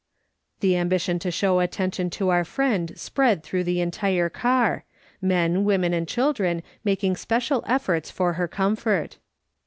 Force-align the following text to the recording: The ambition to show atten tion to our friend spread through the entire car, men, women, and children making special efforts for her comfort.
The 0.61 0.77
ambition 0.77 1.19
to 1.19 1.29
show 1.29 1.59
atten 1.59 1.91
tion 1.91 2.09
to 2.09 2.29
our 2.29 2.43
friend 2.43 2.91
spread 2.97 3.43
through 3.43 3.65
the 3.65 3.81
entire 3.81 4.29
car, 4.29 4.83
men, 5.21 5.63
women, 5.63 5.93
and 5.93 6.07
children 6.07 6.63
making 6.83 7.17
special 7.17 7.63
efforts 7.67 8.09
for 8.09 8.33
her 8.33 8.47
comfort. 8.47 9.19